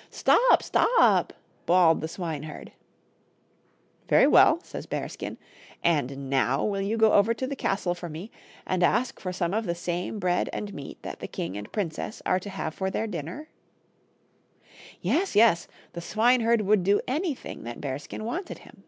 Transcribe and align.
"Stop, 0.10 0.62
stop!" 0.62 1.32
bawled 1.66 2.00
the 2.00 2.06
swineherd." 2.06 2.70
Very 4.08 4.28
well," 4.28 4.60
says 4.62 4.86
Bearskin;" 4.86 5.36
and 5.82 6.30
now 6.30 6.64
will 6.64 6.80
you 6.80 6.96
go 6.96 7.14
over 7.14 7.34
to 7.34 7.44
the 7.44 7.56
castle 7.56 7.92
for 7.96 8.08
me, 8.08 8.30
and 8.64 8.84
ask 8.84 9.18
for 9.18 9.32
some 9.32 9.52
of 9.52 9.66
the 9.66 9.74
same 9.74 10.20
bread 10.20 10.48
and 10.52 10.72
meat 10.72 10.98
that 11.02 11.18
the 11.18 11.26
king 11.26 11.56
and 11.56 11.72
princess 11.72 12.22
are 12.24 12.38
to 12.38 12.50
have 12.50 12.72
for 12.72 12.88
their 12.88 13.08
dinner^" 13.08 13.46
BEARSKIN. 13.48 14.62
II 14.62 14.98
Yes, 15.02 15.34
yes: 15.34 15.68
the 15.94 16.00
swineherd 16.00 16.60
would 16.62 16.84
do 16.84 17.00
anything 17.08 17.64
that 17.64 17.80
Bearskin 17.80 18.22
wanted 18.24 18.58
him. 18.58 18.84